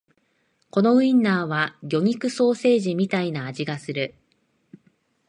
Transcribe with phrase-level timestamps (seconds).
[0.71, 4.15] このウインナーは魚肉ソーセージみたいな味がする